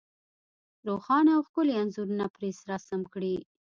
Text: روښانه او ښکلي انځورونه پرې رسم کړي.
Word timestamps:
روښانه 0.87 1.31
او 1.37 1.41
ښکلي 1.47 1.73
انځورونه 1.81 2.25
پرې 2.35 2.49
رسم 2.71 3.01
کړي. 3.13 3.35